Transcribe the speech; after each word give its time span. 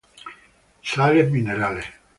Sales 0.81 1.29
minerales. 1.31 1.85